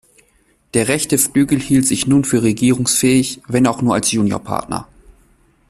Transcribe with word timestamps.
Der 0.73 0.87
rechte 0.87 1.19
Flügel 1.19 1.59
hielt 1.59 1.85
sich 1.85 2.07
nun 2.07 2.25
für 2.25 2.41
regierungsfähig, 2.41 3.39
wenn 3.47 3.67
auch 3.67 3.83
nur 3.83 3.93
als 3.93 4.11
Juniorpartner. 4.11 4.87